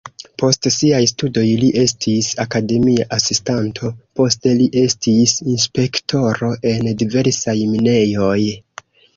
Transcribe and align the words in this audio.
Post 0.41 0.67
siaj 0.75 1.01
studoj 1.09 1.43
li 1.63 1.67
estis 1.81 2.29
akademia 2.45 3.05
asistanto, 3.17 3.91
poste 4.21 4.55
li 4.63 4.69
estis 4.87 5.37
inspektoro 5.57 6.51
en 6.75 6.93
diversaj 7.05 7.59
minejoj. 7.77 8.41